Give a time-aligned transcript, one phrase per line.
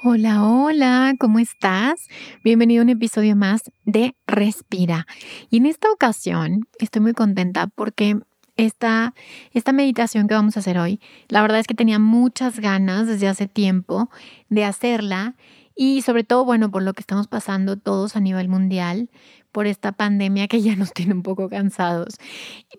[0.00, 2.06] Hola, hola, ¿cómo estás?
[2.44, 5.08] Bienvenido a un episodio más de Respira.
[5.50, 8.16] Y en esta ocasión estoy muy contenta porque
[8.56, 9.12] esta,
[9.52, 13.26] esta meditación que vamos a hacer hoy, la verdad es que tenía muchas ganas desde
[13.26, 14.08] hace tiempo
[14.48, 15.34] de hacerla
[15.80, 19.08] y sobre todo, bueno, por lo que estamos pasando todos a nivel mundial,
[19.52, 22.16] por esta pandemia que ya nos tiene un poco cansados.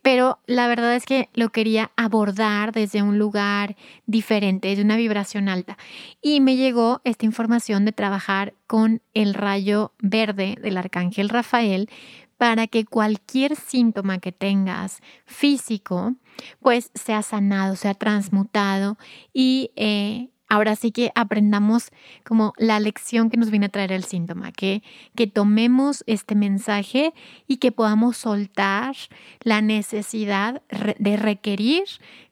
[0.03, 5.47] Pero la verdad es que lo quería abordar desde un lugar diferente, desde una vibración
[5.47, 5.77] alta.
[6.21, 11.89] Y me llegó esta información de trabajar con el rayo verde del arcángel Rafael
[12.37, 16.15] para que cualquier síntoma que tengas físico,
[16.59, 18.97] pues sea sanado, sea transmutado
[19.33, 21.91] y eh, ahora sí que aprendamos
[22.25, 24.83] como la lección que nos viene a traer el síntoma, que,
[25.15, 27.13] que tomemos este mensaje
[27.47, 28.95] y que podamos soltar
[29.41, 30.61] la necesidad
[30.97, 31.83] de requerir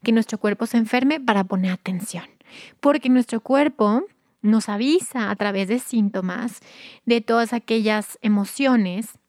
[0.04, 2.26] que nuestro cuerpo se enferme para poner atención.
[2.80, 4.04] Porque nuestro cuerpo
[4.42, 6.60] nos avisa a través de síntomas
[7.06, 9.20] de todas aquellas emociones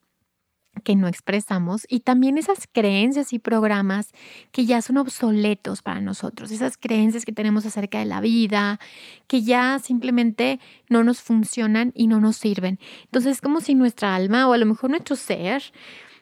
[0.80, 4.12] que no expresamos y también esas creencias y programas
[4.52, 8.80] que ya son obsoletos para nosotros, esas creencias que tenemos acerca de la vida,
[9.26, 12.78] que ya simplemente no nos funcionan y no nos sirven.
[13.04, 15.62] Entonces es como si nuestra alma o a lo mejor nuestro ser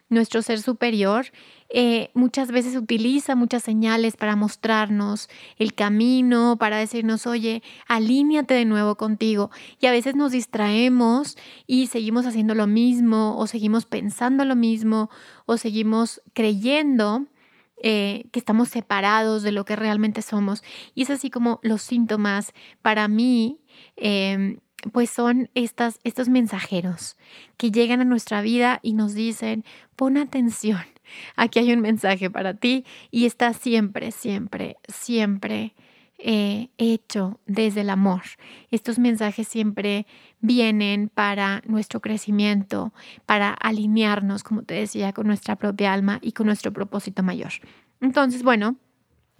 [0.09, 1.27] nuestro ser superior
[1.69, 8.65] eh, muchas veces utiliza muchas señales para mostrarnos el camino, para decirnos, oye, alíñate de
[8.65, 9.51] nuevo contigo.
[9.79, 15.09] Y a veces nos distraemos y seguimos haciendo lo mismo, o seguimos pensando lo mismo,
[15.45, 17.25] o seguimos creyendo
[17.83, 20.63] eh, que estamos separados de lo que realmente somos.
[20.95, 23.59] Y es así como los síntomas para mí.
[23.97, 24.59] Em,
[24.89, 27.17] pues son estas, estos mensajeros
[27.57, 29.63] que llegan a nuestra vida y nos dicen,
[29.95, 30.83] pon atención,
[31.35, 35.73] aquí hay un mensaje para ti y está siempre, siempre, siempre
[36.19, 38.23] eh, hecho desde el amor.
[38.71, 40.07] Estos mensajes siempre
[40.39, 42.91] vienen para nuestro crecimiento,
[43.27, 47.51] para alinearnos, como te decía, con nuestra propia alma y con nuestro propósito mayor.
[48.01, 48.77] Entonces, bueno,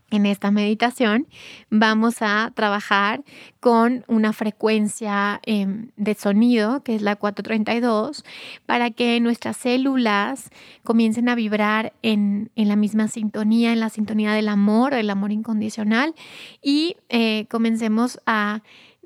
[0.10, 1.28] en esta meditación
[1.70, 3.24] vamos a trabajar
[3.60, 8.24] con una frecuencia em, de sonido, que es la 432,
[8.66, 10.50] para que nuestras células
[10.84, 16.16] comiencen a vibrar en, la misma sintonía, en la sintonía del amor, el amor incondicional,
[16.62, 18.62] y eh, comencemos a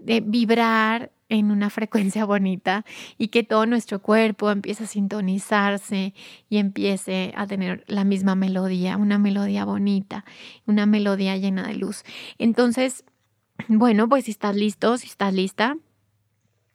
[0.05, 2.85] eh, vibrar en una frecuencia bonita
[3.17, 6.13] y que todo nuestro cuerpo empiece a sintonizarse
[6.49, 10.25] y empiece a tener la misma melodía, una melodía bonita,
[10.67, 12.03] una melodía llena de luz.
[12.37, 13.05] Entonces,
[13.67, 15.77] bueno, pues si estás listo, si estás lista,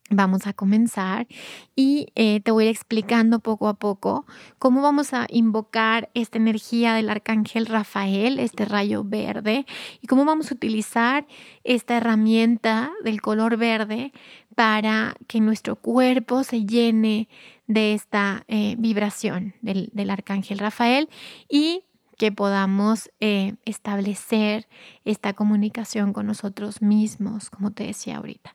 [0.09, 1.27] Vamos a comenzar
[1.75, 4.25] y eh, te voy a ir explicando poco a poco
[4.61, 9.67] cómo vamos a invocar esta energía del arcángel Rafael, este rayo verde,
[10.01, 11.27] y cómo vamos a utilizar
[11.65, 14.13] esta herramienta del color verde
[14.55, 17.29] para que nuestro cuerpo se llene
[17.67, 21.09] de esta eh, vibración del, arcángel Rafael
[21.49, 21.83] y
[22.17, 24.69] que podamos eh, establecer
[25.05, 28.55] esta comunicación con nosotros mismos, como te decía ahorita.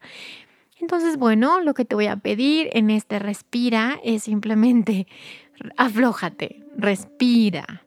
[0.82, 5.08] Entonces, bueno, lo que te voy a pedir en este respira es simplemente
[5.78, 7.86] aflójate, respira.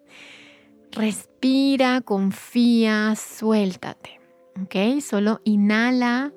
[0.92, 4.20] Respira, confía, suéltate.
[4.62, 5.00] ¿Ok?
[5.00, 6.32] Solo inhala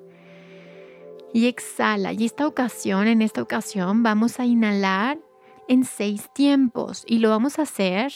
[1.32, 2.12] y exhala.
[2.12, 5.18] Y esta ocasión, en esta ocasión, vamos a inhalar
[5.68, 8.12] en seis tiempos y lo vamos a hacer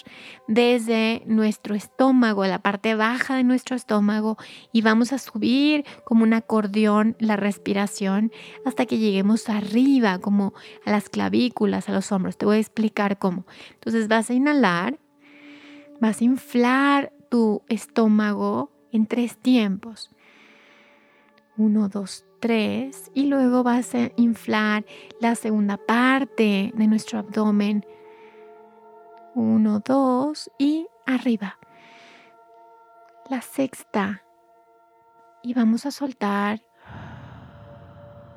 [0.49, 4.39] desde nuestro estómago, la parte baja de nuestro estómago
[4.73, 8.33] y vamos a subir como un acordeón la respiración
[8.65, 10.55] hasta que lleguemos arriba, como
[10.85, 12.37] a las clavículas, a los hombros.
[12.37, 13.47] Te voy a explicar cómo.
[13.75, 14.99] Entonces vas a inhalar,
[16.01, 20.11] vas a inflar tu estómago en tres tiempos.
[21.57, 24.85] Uno, dos, tres y luego vas a inflar
[25.21, 27.87] la segunda parte de nuestro abdomen.
[29.37, 31.57] Uno, dos y arriba.
[33.31, 34.25] La sexta.
[35.45, 36.65] Y vamos a soltar.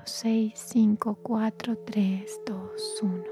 [0.04, 3.24] Seis, cinco, cuatro, tres, dos, uno.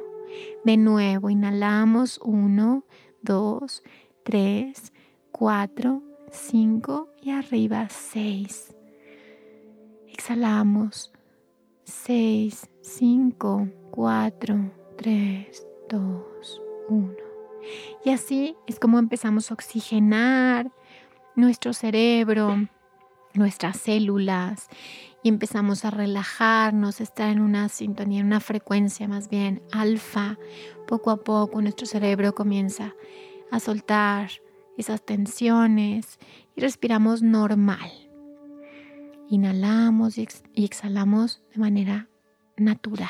[0.66, 2.20] De nuevo, inhalamos.
[2.24, 2.84] Uno,
[3.22, 3.84] dos,
[4.24, 4.92] tres,
[5.32, 6.02] cuatro,
[6.32, 8.74] cinco y arriba seis.
[10.14, 11.12] Exhalamos.
[11.86, 17.14] 6, 5, 4, 3, 2, 1.
[18.06, 20.72] Y así es como empezamos a oxigenar
[21.36, 22.68] nuestro cerebro,
[23.34, 24.68] nuestras células
[25.24, 30.38] y empezamos a relajarnos, a estar en una sintonía, en una frecuencia más bien alfa.
[30.88, 32.94] Poco a poco nuestro cerebro comienza
[33.50, 34.30] a soltar
[34.78, 36.20] esas tensiones
[36.56, 38.13] y respiramos normal.
[39.30, 42.10] Inhalamos y, exhalamos de manera
[42.58, 43.10] natural.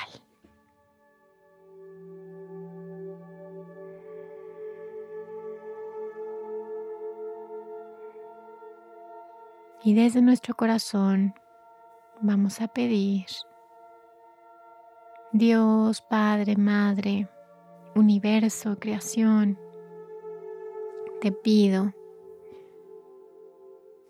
[9.86, 11.33] Y desde nuestro corazón
[12.21, 13.25] vamos a pedir,
[15.33, 17.27] Dios, Padre, Madre,
[17.95, 19.60] universo, creación,
[21.19, 21.94] te pido,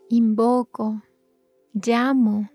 [0.10, 1.02] invoco,
[1.74, 2.50] llamo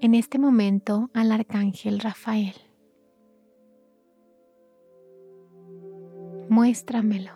[0.00, 2.54] en este momento al arcángel Rafael.
[6.48, 7.32] Muéstramelo.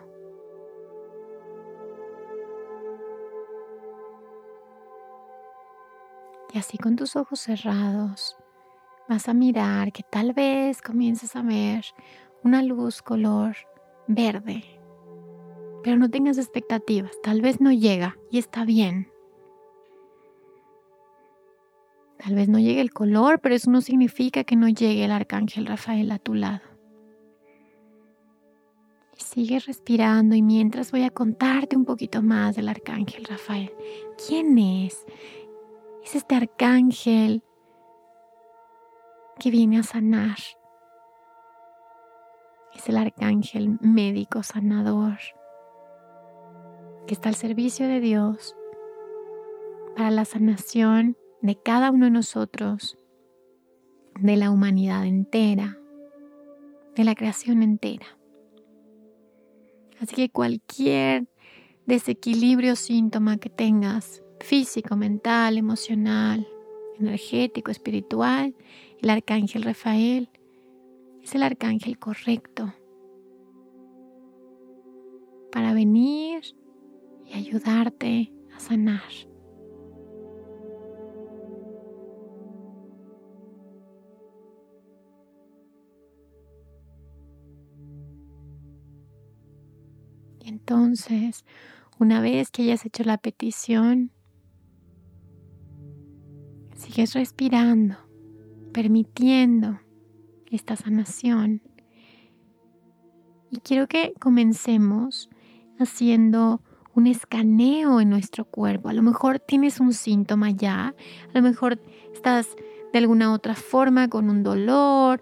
[6.52, 8.36] Y así con tus ojos cerrados
[9.08, 11.84] vas a mirar que tal vez comiences a ver
[12.44, 13.56] una luz color
[14.06, 14.62] verde.
[15.82, 19.13] Pero no tengas expectativas, tal vez no llega y está bien.
[22.18, 25.66] Tal vez no llegue el color, pero eso no significa que no llegue el arcángel
[25.66, 26.62] Rafael a tu lado.
[29.16, 33.72] Sigue respirando y mientras voy a contarte un poquito más del arcángel Rafael.
[34.26, 35.04] ¿Quién es?
[36.04, 37.42] Es este arcángel
[39.38, 40.38] que viene a sanar.
[42.74, 45.18] Es el arcángel médico sanador
[47.06, 48.56] que está al servicio de Dios
[49.96, 52.96] para la sanación de cada uno de nosotros,
[54.18, 55.78] de la humanidad entera,
[56.96, 58.06] de la creación entera.
[60.00, 61.28] Así que cualquier
[61.84, 66.48] desequilibrio síntoma que tengas, físico, mental, emocional,
[66.98, 68.56] energético, espiritual,
[69.02, 70.30] el arcángel Rafael
[71.22, 72.72] es el arcángel correcto
[75.52, 76.40] para venir
[77.26, 79.33] y ayudarte a sanar.
[90.66, 91.44] Entonces,
[91.98, 94.10] una vez que hayas hecho la petición,
[96.76, 97.96] Sigues respirando,
[98.72, 99.78] permitiendo
[100.50, 101.62] esta sanación.
[103.50, 105.30] Y quiero que comencemos
[105.78, 106.60] haciendo
[106.94, 108.88] un escaneo en nuestro cuerpo.
[108.88, 111.80] A lo mejor tienes un síntoma ya, a lo mejor
[112.12, 112.48] estás
[112.92, 115.20] de alguna otra forma con un dolor,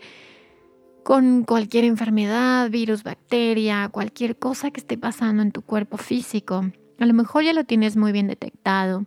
[1.05, 6.65] con cualquier enfermedad, virus, bacteria, cualquier cosa que esté pasando en tu cuerpo físico.
[6.99, 9.07] A lo mejor ya lo tienes muy bien detectado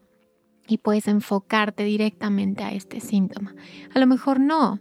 [0.67, 3.55] y puedes enfocarte directamente a este síntoma.
[3.93, 4.79] A lo mejor no.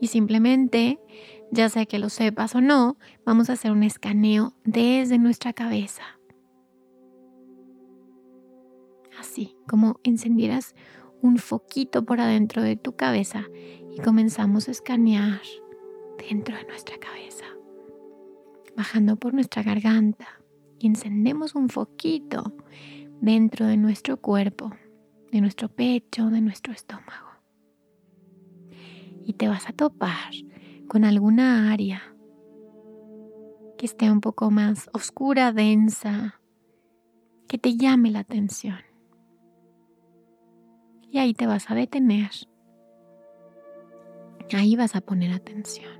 [0.00, 0.98] Y simplemente,
[1.50, 6.02] ya sea que lo sepas o no, vamos a hacer un escaneo desde nuestra cabeza.
[9.18, 10.74] Así, como encendieras
[11.22, 13.44] un foquito por adentro de tu cabeza
[13.94, 15.40] y comenzamos a escanear
[16.18, 17.44] dentro de nuestra cabeza,
[18.76, 20.26] bajando por nuestra garganta
[20.86, 22.54] encendemos un foquito
[23.20, 24.70] dentro de nuestro cuerpo
[25.32, 27.28] de nuestro pecho, de nuestro estómago.
[29.24, 30.32] Y te vas a topar
[30.88, 32.14] con alguna área
[33.76, 36.40] que esté un poco más oscura, densa,
[37.48, 38.78] que te llame la atención.
[41.10, 42.30] Y ahí te vas a detener.
[44.54, 45.95] Ahí vas a poner atención.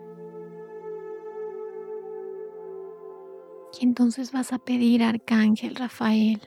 [3.78, 6.40] Y entonces vas a pedir, Arcángel Rafael,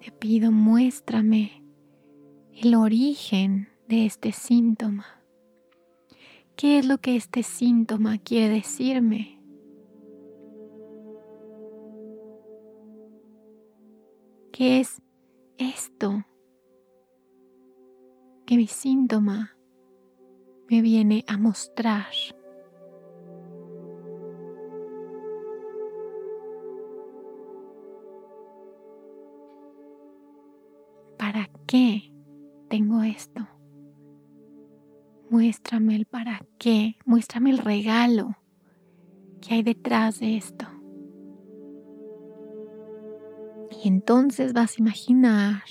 [0.00, 1.64] te pido, muéstrame
[2.52, 5.06] el origen de este síntoma.
[6.56, 9.40] ¿Qué es lo que este síntoma quiere decirme?
[14.52, 15.02] ¿Qué es
[15.58, 16.24] esto
[18.46, 19.56] que mi síntoma
[20.68, 22.06] me viene a mostrar?
[33.14, 33.46] Esto?
[35.30, 38.36] Muéstrame el para qué, muéstrame el regalo
[39.40, 40.66] que hay detrás de esto.
[43.82, 45.62] Y entonces vas a imaginar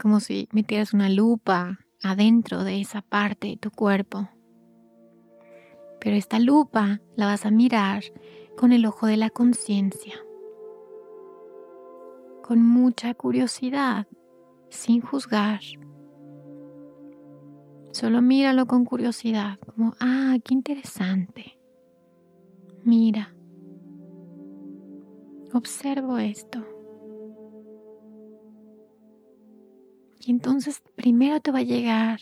[0.00, 4.28] como si metieras una lupa adentro de esa parte de tu cuerpo.
[6.00, 8.02] Pero esta lupa la vas a mirar
[8.56, 10.14] con el ojo de la conciencia
[12.42, 14.06] con mucha curiosidad,
[14.72, 15.60] sin juzgar.
[17.92, 21.58] Solo míralo con curiosidad, como, ah, qué interesante.
[22.82, 23.34] Mira,
[25.52, 26.64] observo esto.
[30.24, 32.20] Y entonces primero te va a llegar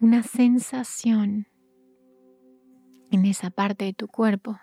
[0.00, 1.46] una sensación
[3.10, 4.58] en esa parte de tu cuerpo.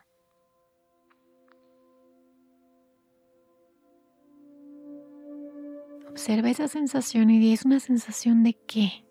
[6.24, 9.06] Observa esa sensación y es una sensación de qué.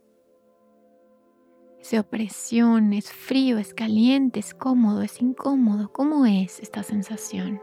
[1.79, 5.93] Es opresión, es frío, es caliente, es cómodo, es incómodo.
[5.93, 7.61] ¿Cómo es esta sensación?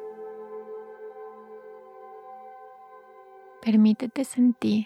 [3.63, 4.86] Permítete sentir.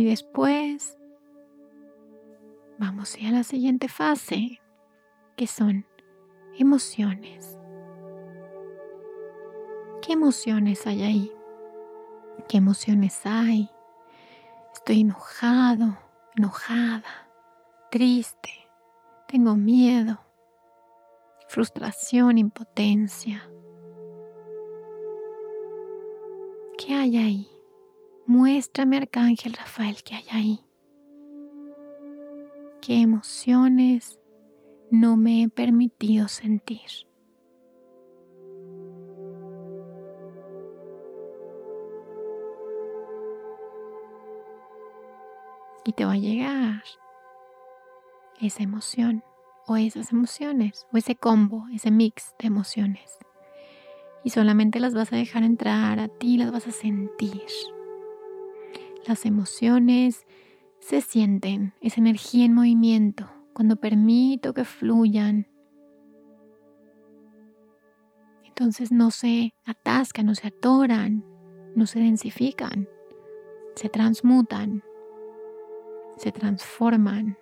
[0.00, 0.96] Y después
[2.78, 4.58] vamos a la siguiente fase,
[5.36, 5.84] que son
[6.58, 7.58] emociones.
[10.00, 11.32] ¿Qué emociones hay ahí?
[12.48, 13.68] ¿Qué emociones hay?
[14.72, 15.98] Estoy enojado,
[16.34, 17.28] enojada,
[17.90, 18.70] triste,
[19.28, 20.18] tengo miedo,
[21.46, 23.46] frustración, impotencia.
[26.78, 27.59] ¿Qué hay ahí?
[28.30, 30.60] Muéstrame, Arcángel Rafael, qué hay ahí.
[32.80, 34.20] ¿Qué emociones
[34.88, 36.78] no me he permitido sentir?
[45.84, 46.84] Y te va a llegar
[48.40, 49.24] esa emoción
[49.66, 53.18] o esas emociones o ese combo, ese mix de emociones.
[54.22, 57.42] Y solamente las vas a dejar entrar a ti, las vas a sentir.
[59.06, 60.26] Las emociones
[60.80, 65.46] se sienten, es energía en movimiento, cuando permito que fluyan.
[68.44, 71.24] Entonces no se atascan, no se atoran,
[71.74, 72.88] no se densifican,
[73.74, 74.82] se transmutan,
[76.18, 77.38] se transforman.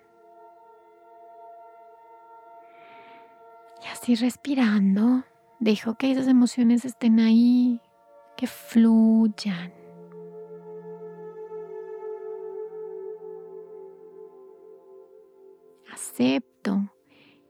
[3.83, 5.25] Y así respirando,
[5.59, 7.81] dejo que esas emociones estén ahí,
[8.37, 9.78] que fluyan.
[16.19, 16.91] Acepto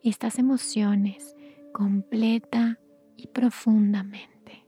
[0.04, 1.36] estas emociones
[1.74, 2.78] completa
[3.18, 4.68] y profundamente.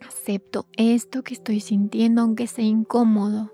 [0.00, 3.52] Acepto esto que estoy sintiendo aunque sea incómodo.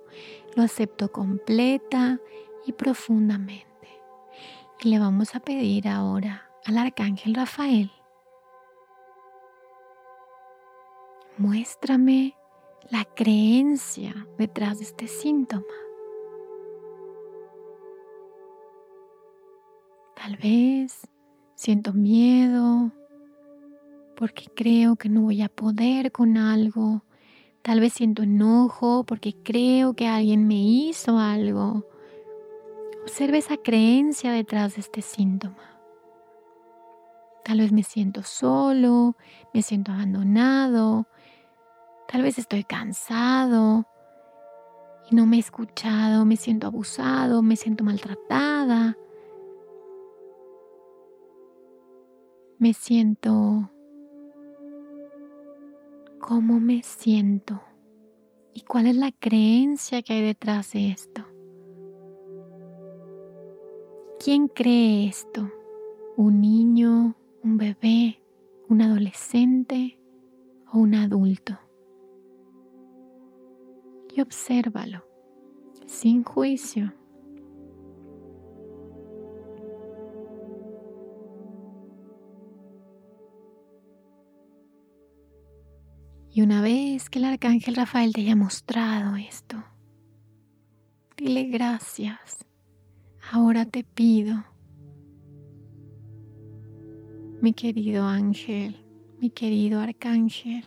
[0.54, 2.20] Lo acepto completa
[2.64, 3.66] y profundamente.
[4.80, 7.90] Y le vamos a pedir ahora al arcángel Rafael.
[11.38, 12.36] Muéstrame
[12.88, 15.81] la creencia detrás de este síntoma.
[20.22, 21.08] Tal vez
[21.56, 22.92] siento miedo
[24.14, 27.02] porque creo que no voy a poder con algo.
[27.62, 31.84] Tal vez siento enojo porque creo que alguien me hizo algo.
[33.02, 35.80] Observe esa creencia detrás de este síntoma.
[37.44, 39.16] Tal vez me siento solo,
[39.52, 41.08] me siento abandonado,
[42.06, 43.88] tal vez estoy cansado
[45.10, 48.96] y no me he escuchado, me siento abusado, me siento maltratada.
[52.62, 53.68] Me siento,
[56.20, 57.60] cómo me siento
[58.54, 61.24] y cuál es la creencia que hay detrás de esto.
[64.24, 65.50] ¿Quién cree esto?
[66.16, 68.22] ¿Un niño, un bebé,
[68.68, 69.98] un adolescente
[70.72, 71.58] o un adulto?
[74.14, 75.04] Y obsérvalo
[75.86, 76.92] sin juicio.
[86.34, 89.62] Y una vez que el arcángel Rafael te haya mostrado esto,
[91.14, 92.46] dile gracias.
[93.30, 94.42] Ahora te pido,
[97.42, 98.82] mi querido ángel,
[99.20, 100.64] mi querido arcángel,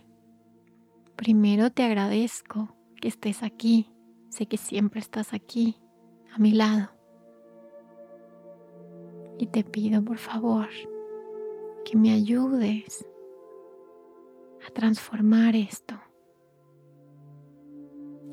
[1.15, 3.89] primero te agradezco que estés aquí.
[4.29, 5.77] Sé que siempre estás aquí,
[6.31, 6.91] a mi lado.
[9.39, 10.69] Y te pido, por favor,
[11.86, 13.05] que me ayudes
[14.65, 15.95] a transformar esto.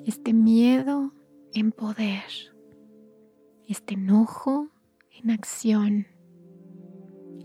[0.06, 1.12] Este miedo
[1.52, 2.24] en poder,
[3.66, 4.68] este enojo
[5.10, 6.06] en acción,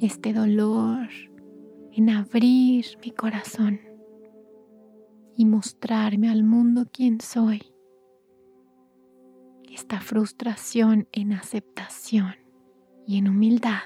[0.02, 1.10] este dolor
[1.92, 3.82] en abrir mi corazón
[5.36, 7.74] y mostrarme al mundo quién soy.
[9.70, 12.36] Esta frustración en aceptación
[13.06, 13.82] y en humildad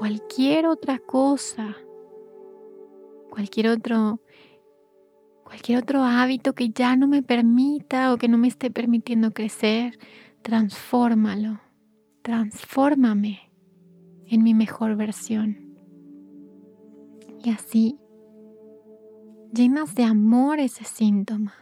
[0.00, 1.76] cualquier otra cosa,
[3.28, 4.22] cualquier otro,
[5.44, 9.98] cualquier otro hábito que ya no me permita o que no me esté permitiendo crecer,
[10.40, 11.60] transfórmalo,
[12.22, 13.52] transfórmame
[14.24, 15.76] en mi mejor versión.
[17.44, 17.98] Y así
[19.52, 21.52] llenas de amor ese síntoma.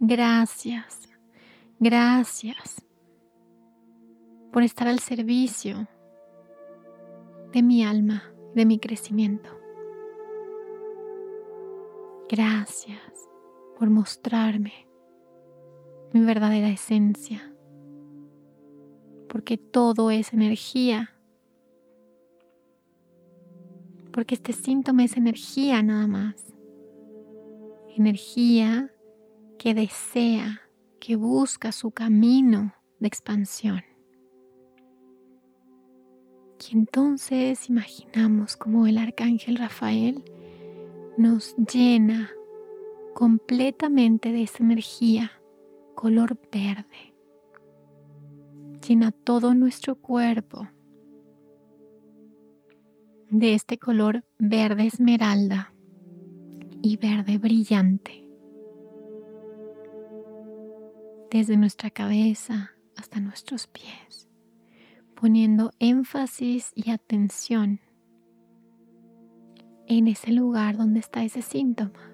[0.00, 1.06] Gracias,
[1.78, 2.82] gracias
[4.52, 5.86] por estar al servicio
[7.52, 8.22] de mi alma,
[8.54, 9.50] de mi crecimiento.
[12.28, 13.28] Gracias
[13.78, 14.86] por mostrarme
[16.12, 17.54] mi verdadera esencia,
[19.28, 21.14] porque todo es energía,
[24.12, 26.54] porque este síntoma es energía nada más,
[27.96, 28.92] energía
[29.58, 30.60] que desea,
[31.00, 33.82] que busca su camino de expansión.
[36.70, 40.22] Entonces imaginamos como el arcángel Rafael
[41.16, 42.30] nos llena
[43.14, 45.32] completamente de esa energía
[45.94, 47.14] color verde.
[48.86, 50.68] Llena todo nuestro cuerpo
[53.30, 55.72] de este color verde esmeralda
[56.82, 58.24] y verde brillante.
[61.30, 64.27] Desde nuestra cabeza hasta nuestros pies,
[65.20, 67.80] poniendo énfasis y atención
[69.88, 72.12] en ese lugar donde está ese síntoma.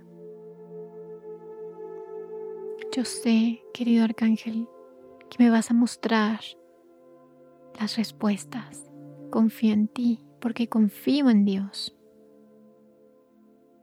[2.96, 4.68] Yo sé, querido arcángel,
[5.28, 6.40] que me vas a mostrar
[7.78, 8.90] las respuestas.
[9.30, 11.94] Confío en ti porque confío en Dios.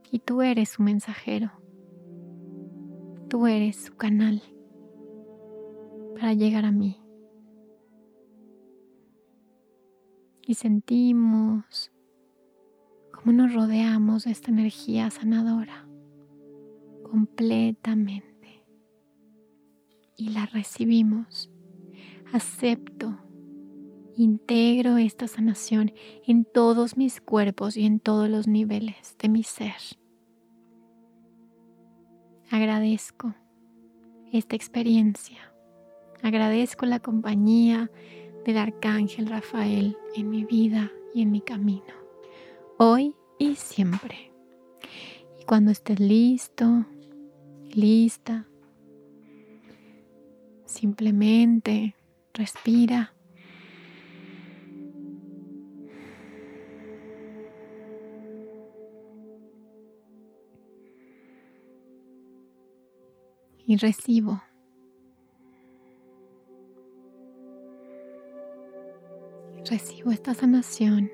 [0.10, 1.51] Y tú eres su mensajero.
[3.28, 4.42] Tú eres su canal
[6.16, 7.00] para llegar a mí.
[10.51, 11.93] Y sentimos
[13.13, 15.88] cómo nos rodeamos de esta energía sanadora
[17.10, 18.65] completamente
[20.18, 21.50] y la recibimos.
[22.33, 23.18] Acepto,
[24.18, 25.94] integro esta sanación
[26.27, 29.77] en todos mis cuerpos y en todos los niveles de mi ser.
[32.50, 33.33] Agradezco
[34.33, 35.53] esta experiencia.
[36.22, 37.90] Agradezco la compañía
[38.46, 42.01] del Arcángel Rafael en mi vida y en mi camino
[42.84, 44.32] hoy y siempre.
[45.40, 46.84] Y cuando estés listo,
[47.70, 48.48] lista,
[50.66, 51.96] simplemente
[52.34, 53.14] respira.
[63.68, 64.42] Y recibo.
[69.72, 71.10] Recibo esta sanación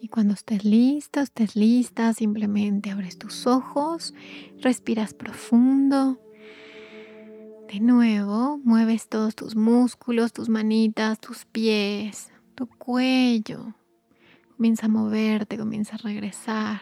[0.00, 4.14] Y cuando estés listo, estés lista, simplemente abres tus ojos,
[4.60, 6.20] respiras profundo.
[7.66, 13.74] De nuevo, mueves todos tus músculos, tus manitas, tus pies, tu cuello.
[14.58, 16.80] Comienza a moverte, comienza a regresar.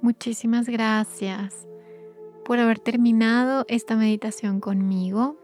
[0.00, 1.66] Muchísimas gracias
[2.46, 5.36] por haber terminado esta meditación conmigo.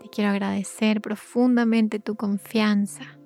[0.00, 3.18] Te quiero agradecer profundamente tu confianza.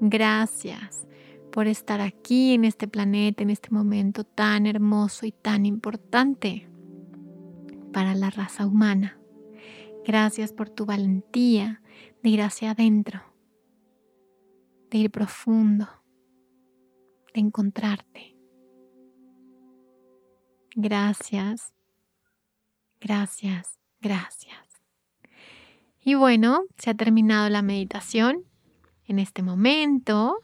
[0.00, 1.06] Gracias
[1.52, 6.66] por estar aquí en este planeta, en este momento tan hermoso y tan importante
[7.92, 9.18] para la raza humana.
[10.06, 11.82] Gracias por tu valentía
[12.22, 13.20] de ir hacia adentro,
[14.90, 15.86] de ir profundo,
[17.40, 18.36] encontrarte.
[20.74, 21.72] Gracias,
[23.00, 24.56] gracias, gracias.
[26.00, 28.44] Y bueno, se ha terminado la meditación
[29.06, 30.38] en este momento.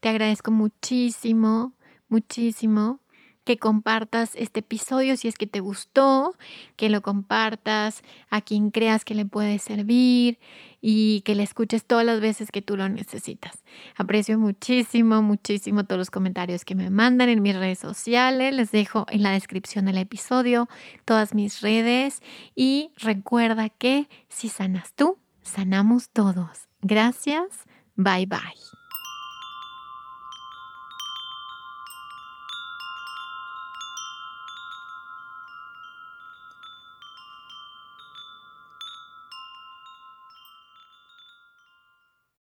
[0.00, 1.74] Te agradezco muchísimo,
[2.08, 3.00] muchísimo
[3.46, 6.34] que compartas este episodio si es que te gustó,
[6.76, 10.38] que lo compartas a quien creas que le puede servir
[10.82, 13.64] y que le escuches todas las veces que tú lo necesitas.
[13.96, 18.52] Aprecio muchísimo, muchísimo todos los comentarios que me mandan en mis redes sociales.
[18.52, 20.68] Les dejo en la descripción del episodio
[21.06, 22.22] todas mis redes
[22.54, 26.68] y recuerda que si sanas tú, sanamos todos.
[26.82, 27.64] Gracias
[27.96, 28.85] Bye bye.